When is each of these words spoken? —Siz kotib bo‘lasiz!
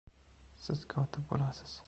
—Siz 0.63 0.81
kotib 0.95 1.29
bo‘lasiz! 1.35 1.79